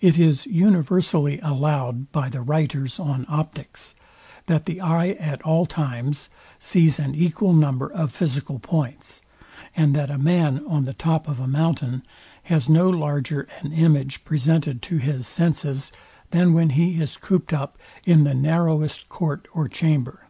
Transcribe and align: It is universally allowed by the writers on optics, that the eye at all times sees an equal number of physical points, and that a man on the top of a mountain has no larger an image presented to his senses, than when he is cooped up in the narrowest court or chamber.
It 0.00 0.18
is 0.18 0.44
universally 0.46 1.38
allowed 1.38 2.10
by 2.10 2.28
the 2.28 2.42
writers 2.42 2.98
on 2.98 3.24
optics, 3.28 3.94
that 4.46 4.66
the 4.66 4.80
eye 4.80 5.10
at 5.20 5.40
all 5.42 5.66
times 5.66 6.30
sees 6.58 6.98
an 6.98 7.14
equal 7.14 7.52
number 7.52 7.86
of 7.86 8.10
physical 8.10 8.58
points, 8.58 9.22
and 9.76 9.94
that 9.94 10.10
a 10.10 10.18
man 10.18 10.66
on 10.66 10.82
the 10.82 10.92
top 10.94 11.28
of 11.28 11.38
a 11.38 11.46
mountain 11.46 12.02
has 12.42 12.68
no 12.68 12.90
larger 12.90 13.46
an 13.60 13.72
image 13.72 14.24
presented 14.24 14.82
to 14.82 14.96
his 14.96 15.28
senses, 15.28 15.92
than 16.32 16.52
when 16.52 16.70
he 16.70 17.00
is 17.00 17.16
cooped 17.16 17.52
up 17.52 17.78
in 18.04 18.24
the 18.24 18.34
narrowest 18.34 19.08
court 19.08 19.46
or 19.54 19.68
chamber. 19.68 20.26